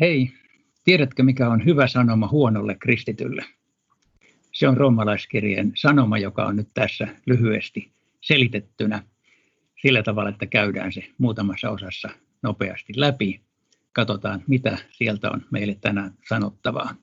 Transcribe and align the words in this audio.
Hei, 0.00 0.32
tiedätkö 0.84 1.22
mikä 1.22 1.48
on 1.48 1.64
hyvä 1.64 1.86
sanoma 1.86 2.28
huonolle 2.28 2.74
kristitylle? 2.74 3.44
Se 4.52 4.68
on 4.68 4.76
roomalaiskirjeen 4.76 5.72
sanoma, 5.74 6.18
joka 6.18 6.46
on 6.46 6.56
nyt 6.56 6.68
tässä 6.74 7.08
lyhyesti 7.26 7.92
selitettynä 8.20 9.02
sillä 9.82 10.02
tavalla, 10.02 10.30
että 10.30 10.46
käydään 10.46 10.92
se 10.92 11.04
muutamassa 11.18 11.70
osassa 11.70 12.08
nopeasti 12.42 12.92
läpi. 12.96 13.40
Katsotaan, 13.92 14.42
mitä 14.46 14.78
sieltä 14.90 15.30
on 15.30 15.42
meille 15.50 15.76
tänään 15.80 16.14
sanottavaa. 16.28 16.94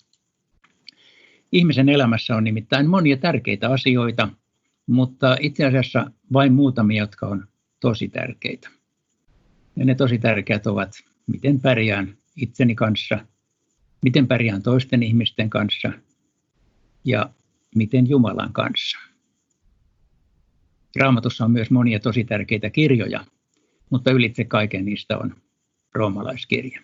Ihmisen 1.51 1.89
elämässä 1.89 2.35
on 2.35 2.43
nimittäin 2.43 2.89
monia 2.89 3.17
tärkeitä 3.17 3.69
asioita, 3.69 4.29
mutta 4.87 5.37
itse 5.39 5.65
asiassa 5.65 6.11
vain 6.33 6.53
muutamia, 6.53 7.03
jotka 7.03 7.27
on 7.27 7.47
tosi 7.79 8.07
tärkeitä. 8.07 8.69
Ja 9.75 9.85
ne 9.85 9.95
tosi 9.95 10.17
tärkeät 10.17 10.67
ovat, 10.67 10.91
miten 11.27 11.61
pärjään 11.61 12.17
itseni 12.35 12.75
kanssa, 12.75 13.25
miten 14.01 14.27
pärjään 14.27 14.63
toisten 14.63 15.03
ihmisten 15.03 15.49
kanssa 15.49 15.91
ja 17.05 17.29
miten 17.75 18.09
Jumalan 18.09 18.53
kanssa. 18.53 18.97
Raamatussa 20.99 21.45
on 21.45 21.51
myös 21.51 21.71
monia 21.71 21.99
tosi 21.99 22.23
tärkeitä 22.23 22.69
kirjoja, 22.69 23.25
mutta 23.89 24.11
ylitse 24.11 24.43
kaiken 24.43 24.85
niistä 24.85 25.17
on 25.17 25.35
roomalaiskirja. 25.93 26.81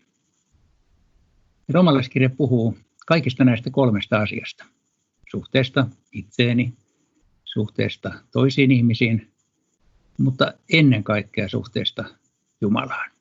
Roomalaiskirja 1.70 2.30
puhuu 2.30 2.78
kaikista 3.08 3.44
näistä 3.44 3.70
kolmesta 3.70 4.18
asiasta. 4.18 4.66
Suhteesta 5.32 5.88
itseeni, 6.12 6.74
suhteesta 7.46 8.14
toisiin 8.32 8.72
ihmisiin, 8.72 9.32
mutta 10.18 10.54
ennen 10.74 11.04
kaikkea 11.04 11.50
suhteesta 11.50 12.06
Jumalaan. 12.62 13.12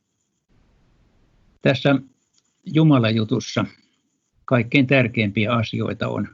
Tässä 1.62 1.94
Jumalan 2.72 3.14
jutussa 3.14 3.64
kaikkein 4.44 4.86
tärkeimpiä 4.86 5.52
asioita 5.52 6.08
on 6.08 6.28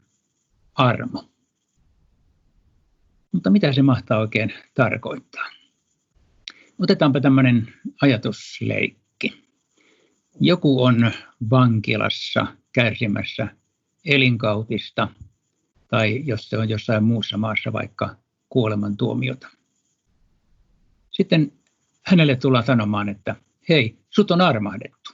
armo. 0.75 1.31
Mutta 3.33 3.51
mitä 3.51 3.73
se 3.73 3.83
mahtaa 3.83 4.19
oikein 4.19 4.53
tarkoittaa? 4.75 5.51
Otetaanpa 6.78 7.20
tämmöinen 7.20 7.75
ajatusleikki. 8.03 9.45
Joku 10.41 10.84
on 10.84 11.12
vankilassa 11.51 12.47
kärsimässä 12.73 13.48
elinkautista 14.05 15.09
tai 15.89 16.23
jos 16.25 16.48
se 16.48 16.59
on 16.59 16.69
jossain 16.69 17.05
muussa 17.05 17.37
maassa 17.37 17.73
vaikka 17.73 18.17
kuolemantuomiota. 18.48 19.48
Sitten 21.11 21.53
hänelle 22.03 22.37
tullaan 22.37 22.65
sanomaan, 22.65 23.09
että 23.09 23.37
hei, 23.69 23.98
sut 24.11 24.31
on 24.31 24.41
armahdettu. 24.41 25.06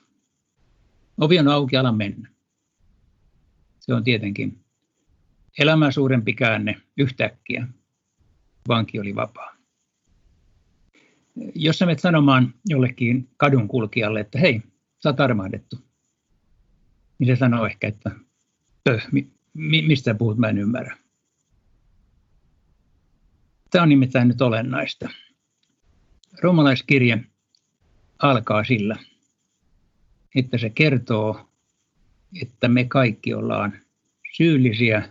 Ovi 1.21 1.39
on 1.39 1.49
auki, 1.49 1.77
ala 1.77 1.93
mennä. 1.93 2.31
Se 3.81 3.95
on 3.95 4.05
tietenkin 4.05 4.65
elämää 5.59 5.91
suurempi 5.91 6.33
käänne 6.33 6.81
yhtäkkiä. 6.97 7.67
Vanki 8.69 9.01
oli 9.01 9.15
vapaa. 9.15 9.57
Jos 11.55 11.79
sä 11.79 11.87
menet 11.87 12.01
sanomaan 12.01 12.55
jollekin 12.67 13.29
kadun 13.37 13.69
kulkijalle, 13.69 14.21
että 14.21 14.39
hei, 14.39 14.63
sä 15.03 15.09
oot 15.09 15.21
armahdettu, 15.21 15.77
niin 17.19 17.37
se 17.37 17.39
sanoo 17.39 17.67
ehkä, 17.67 17.89
että 17.89 18.11
Öh, 18.89 19.09
mi, 19.13 19.83
mistä 19.83 20.15
puhut, 20.15 20.39
mä 20.39 20.49
en 20.49 20.59
ymmärrä. 20.59 20.97
Tämä 23.71 23.83
on 23.83 23.89
nimittäin 23.89 24.29
nyt 24.29 24.43
olennaista. 24.43 25.09
Romalaiskirje 26.43 27.25
alkaa 28.19 28.65
sillä, 28.65 28.97
että 30.35 30.59
se 30.59 30.71
kertoo, 30.71 31.49
että 32.43 32.69
me 32.69 32.85
kaikki 32.85 33.35
ollaan 33.35 33.73
syyllisiä, 34.37 35.09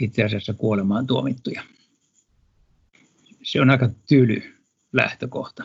itse 0.00 0.24
asiassa 0.24 0.54
kuolemaan 0.54 1.06
tuomittuja. 1.06 1.62
Se 3.42 3.60
on 3.60 3.70
aika 3.70 3.90
tyly 4.08 4.42
lähtökohta, 4.92 5.64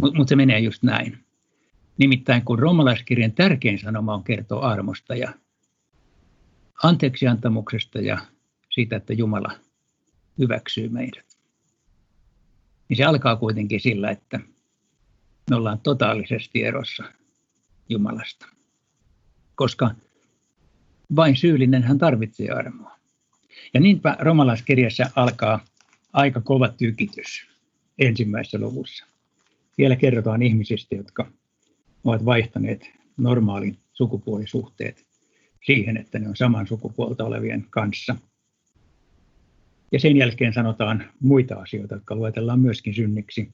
mutta 0.00 0.16
mut 0.16 0.28
se 0.28 0.36
menee 0.36 0.58
just 0.58 0.82
näin. 0.82 1.18
Nimittäin 1.98 2.44
kun 2.44 2.58
romalaiskirjan 2.58 3.32
tärkein 3.32 3.78
sanoma 3.78 4.14
on 4.14 4.24
kertoa 4.24 4.68
armosta 4.68 5.16
ja 5.16 5.34
anteeksiantamuksesta 6.82 8.00
ja 8.00 8.18
siitä, 8.70 8.96
että 8.96 9.12
Jumala 9.12 9.52
hyväksyy 10.38 10.88
meidät. 10.88 11.26
Niin 12.88 12.96
se 12.96 13.04
alkaa 13.04 13.36
kuitenkin 13.36 13.80
sillä, 13.80 14.10
että 14.10 14.40
me 15.50 15.56
ollaan 15.56 15.80
totaalisesti 15.80 16.62
erossa 16.64 17.04
Jumalasta. 17.88 18.46
Koska 19.54 19.90
vain 21.16 21.36
syyllinen 21.36 21.82
hän 21.82 21.98
tarvitsee 21.98 22.50
armoa. 22.50 22.96
Ja 23.74 23.80
niinpä 23.80 24.16
romalaiskirjassa 24.20 25.10
alkaa 25.16 25.64
aika 26.12 26.40
kova 26.40 26.68
tykitys 26.68 27.46
ensimmäisessä 27.98 28.58
luvussa. 28.58 29.06
Siellä 29.76 29.96
kerrotaan 29.96 30.42
ihmisistä, 30.42 30.94
jotka 30.94 31.30
ovat 32.04 32.24
vaihtaneet 32.24 32.90
normaalin 33.16 33.78
sukupuolisuhteet 33.92 35.06
siihen, 35.66 35.96
että 35.96 36.18
ne 36.18 36.28
on 36.28 36.36
saman 36.36 36.66
sukupuolta 36.66 37.24
olevien 37.24 37.66
kanssa. 37.70 38.16
Ja 39.92 40.00
sen 40.00 40.16
jälkeen 40.16 40.52
sanotaan 40.52 41.04
muita 41.20 41.54
asioita, 41.54 41.94
jotka 41.94 42.14
luetellaan 42.14 42.60
myöskin 42.60 42.94
synniksi. 42.94 43.52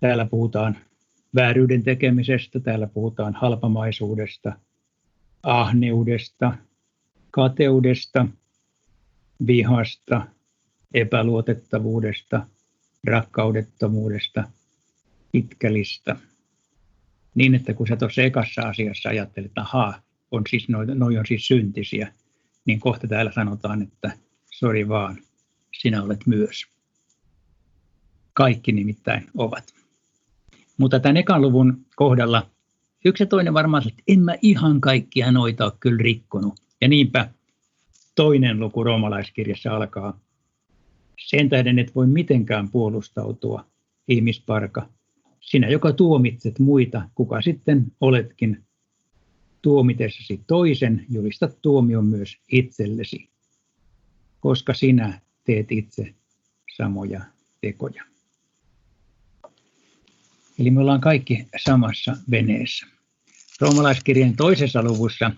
Täällä 0.00 0.26
puhutaan 0.26 0.76
vääryyden 1.34 1.82
tekemisestä, 1.82 2.60
täällä 2.60 2.86
puhutaan 2.86 3.34
halpamaisuudesta, 3.34 4.52
ahneudesta, 5.42 6.54
kateudesta, 7.30 8.26
vihasta, 9.46 10.26
epäluotettavuudesta, 10.94 12.46
rakkaudettomuudesta, 13.06 14.44
pitkälistä. 15.32 16.16
Niin, 17.34 17.54
että 17.54 17.74
kun 17.74 17.86
sä 17.86 17.96
tuossa 17.96 18.22
ekassa 18.22 18.62
asiassa 18.62 19.08
ajattelet, 19.08 19.50
että 19.50 19.60
ahaa, 19.60 20.02
on 20.30 20.42
siis, 20.50 20.68
noi, 20.68 20.86
noi 20.86 21.18
on 21.18 21.26
siis 21.26 21.46
syntisiä, 21.46 22.12
niin 22.64 22.80
kohta 22.80 23.08
täällä 23.08 23.32
sanotaan, 23.32 23.82
että 23.82 24.12
sori 24.50 24.88
vaan, 24.88 25.18
sinä 25.80 26.02
olet 26.02 26.26
myös. 26.26 26.66
Kaikki 28.32 28.72
nimittäin 28.72 29.26
ovat. 29.36 29.79
Mutta 30.80 31.00
tämän 31.00 31.16
ekan 31.16 31.42
luvun 31.42 31.86
kohdalla 31.96 32.46
yksi 33.04 33.22
ja 33.22 33.26
toinen 33.26 33.54
varmaan, 33.54 33.88
että 33.88 34.02
en 34.08 34.20
mä 34.20 34.34
ihan 34.42 34.80
kaikkia 34.80 35.32
noita 35.32 35.64
ole 35.64 35.72
kyllä 35.80 36.02
rikkonut. 36.02 36.54
Ja 36.80 36.88
niinpä 36.88 37.30
toinen 38.14 38.60
luku 38.60 38.84
roomalaiskirjassa 38.84 39.76
alkaa. 39.76 40.20
Sen 41.26 41.48
tähden 41.48 41.78
et 41.78 41.94
voi 41.94 42.06
mitenkään 42.06 42.68
puolustautua, 42.68 43.66
ihmisparka. 44.08 44.88
Sinä, 45.40 45.68
joka 45.68 45.92
tuomitset 45.92 46.58
muita, 46.58 47.08
kuka 47.14 47.42
sitten 47.42 47.86
oletkin 48.00 48.64
tuomitessasi 49.62 50.40
toisen, 50.46 51.06
julistat 51.10 51.58
tuomion 51.62 52.06
myös 52.06 52.36
itsellesi, 52.52 53.28
koska 54.40 54.74
sinä 54.74 55.20
teet 55.44 55.72
itse 55.72 56.14
samoja 56.76 57.20
tekoja. 57.60 58.09
Eli 60.60 60.70
me 60.70 60.80
ollaan 60.80 61.00
kaikki 61.00 61.46
samassa 61.64 62.16
veneessä. 62.30 62.86
Roomalaiskirjan 63.60 64.36
toisessa 64.36 64.82
luvussa 64.82 65.30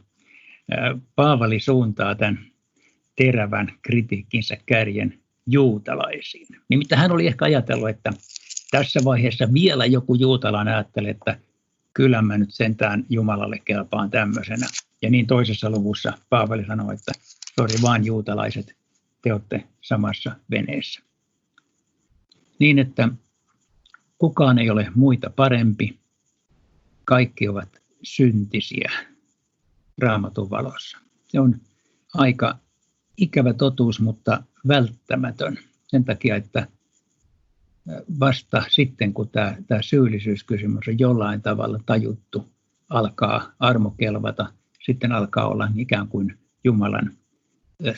Paavali 1.15 1.61
suuntaa 1.61 2.15
tämän 2.15 2.47
terävän 3.17 3.73
kritiikkinsä 3.83 4.57
kärjen 4.67 5.19
juutalaisiin. 5.47 6.47
Nimittäin 6.69 7.01
hän 7.01 7.13
oli 7.13 7.27
ehkä 7.27 7.45
ajatellut, 7.45 7.89
että 7.89 8.13
tässä 8.71 9.01
vaiheessa 9.05 9.53
vielä 9.53 9.87
joku 9.87 10.15
juutalainen 10.15 10.75
ajattelee, 10.75 11.11
että 11.11 11.39
kyllä 11.95 12.23
mä 12.23 12.39
nyt 12.39 12.55
sentään 12.55 13.05
Jumalalle 13.09 13.59
kelpaan 13.65 14.11
tämmöisenä. 14.11 14.67
Ja 15.03 15.11
niin 15.11 15.27
toisessa 15.27 15.71
luvussa 15.71 16.13
Paavali 16.29 16.67
sanoi, 16.67 16.95
että 16.95 17.13
sori 17.61 17.83
vaan 17.83 18.05
juutalaiset, 18.05 18.77
te 19.23 19.33
olette 19.33 19.65
samassa 19.81 20.37
veneessä. 20.51 21.03
Niin, 22.59 22.79
että 22.79 23.09
kukaan 24.23 24.59
ei 24.59 24.71
ole 24.71 24.89
muita 24.95 25.31
parempi, 25.31 25.99
kaikki 27.05 27.49
ovat 27.49 27.69
syntisiä 28.03 28.93
raamatun 29.99 30.51
valossa. 30.51 30.99
Se 31.29 31.41
on 31.41 31.55
aika 32.15 32.59
ikävä 33.17 33.53
totuus, 33.53 34.01
mutta 34.01 34.43
välttämätön 34.69 35.59
sen 35.87 36.05
takia, 36.05 36.37
että 36.37 36.67
vasta 38.21 38.65
sitten, 38.71 39.13
kun 39.13 39.29
tämä, 39.29 39.57
tämä 39.67 39.83
syyllisyyskysymys 39.83 40.89
on 40.89 40.99
jollain 40.99 41.43
tavalla 41.43 41.81
tajuttu, 41.87 42.49
alkaa 42.89 43.53
armo 43.59 43.91
kelvata, 43.91 44.53
sitten 44.85 45.13
alkaa 45.13 45.49
olla 45.49 45.69
ikään 45.77 46.09
kuin 46.09 46.39
Jumalan 46.65 47.13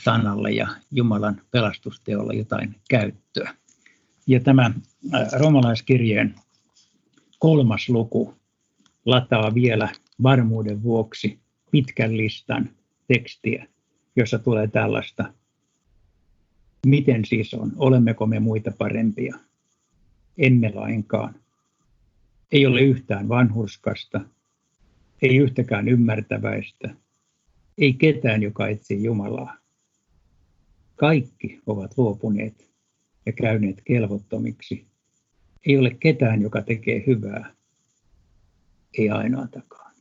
sanalle 0.05 0.51
ja 0.51 0.69
Jumalan 0.91 1.41
pelastusteolla 1.51 2.33
jotain 2.33 2.77
käyttöä. 2.91 3.55
Ja 4.27 4.41
tämä 4.41 4.71
romalaiskirjeen 5.39 6.35
kolmas 7.39 7.89
luku 7.89 8.35
lataa 9.05 9.55
vielä 9.55 9.89
varmuuden 10.23 10.83
vuoksi 10.83 11.39
pitkän 11.71 12.17
listan 12.17 12.71
tekstiä, 13.09 13.67
jossa 14.17 14.39
tulee 14.39 14.67
tällaista. 14.67 15.35
Miten 16.87 17.25
siis 17.25 17.55
on? 17.55 17.73
Olemmeko 17.77 18.27
me 18.27 18.41
muita 18.41 18.73
parempia? 18.79 19.39
Emme 20.39 20.73
lainkaan. 20.75 21.35
Ei 22.53 22.67
ole 22.67 22.81
yhtään 22.81 23.29
vanhurskasta, 23.29 24.21
ei 25.23 25.37
yhtäkään 25.37 25.89
ymmärtäväistä, 25.89 26.95
ei 27.79 27.93
ketään, 27.93 28.43
joka 28.43 28.69
etsii 28.69 29.05
Jumalaa. 29.05 29.57
Kaikki 30.97 31.61
ovat 31.67 31.99
luopuneet 31.99 32.74
ja 33.27 33.33
käyneet 33.33 33.81
kelvottomiksi. 33.85 34.87
Ei 35.67 35.79
ole 35.79 35.91
ketään, 36.01 36.43
joka 36.43 36.63
tekee 36.63 37.05
hyvää, 37.07 37.55
ei 38.99 39.11
ainoatakaan. 39.11 39.95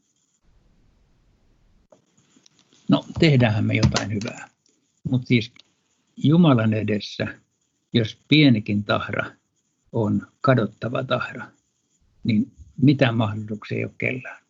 No, 2.90 3.06
tehdäänhän 3.20 3.66
me 3.66 3.74
jotain 3.74 4.14
hyvää. 4.14 4.50
Mutta 5.10 5.28
siis 5.28 5.54
Jumalan 6.18 6.74
edessä, 6.74 7.28
jos 7.94 8.18
pienikin 8.28 8.84
tahra 8.84 9.32
on 9.92 10.28
kadottava 10.42 11.04
tahra, 11.04 11.46
niin 12.24 12.52
mitään 12.82 13.16
mahdollisuuksia 13.18 13.78
ei 13.78 13.84
ole 13.84 13.94
kellään. 13.98 14.44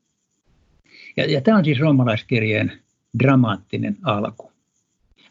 Ja, 1.17 1.31
ja 1.31 1.41
tämä 1.41 1.57
on 1.57 1.65
siis 1.65 1.79
roomalaiskirjeen 1.79 2.83
dramaattinen 3.19 3.97
alku. 4.03 4.51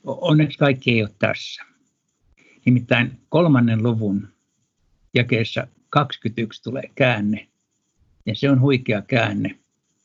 Onneksi 0.04 0.58
kaikki 0.58 0.90
ei 0.90 1.02
ole 1.02 1.10
tässä. 1.18 1.62
Nimittäin 2.64 3.20
kolmannen 3.28 3.82
luvun 3.82 4.28
jakeessa 5.14 5.66
21 5.90 6.62
tulee 6.62 6.90
käänne, 6.94 7.48
ja 8.26 8.34
se 8.34 8.50
on 8.50 8.60
huikea 8.60 9.02
käänne, 9.02 9.58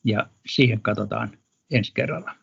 ja 0.03 0.29
siihen 0.45 0.81
katsotaan 0.81 1.37
ensi 1.71 1.91
kerralla. 1.93 2.35